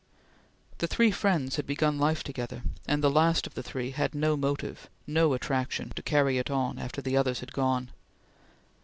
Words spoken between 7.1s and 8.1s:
others had gone.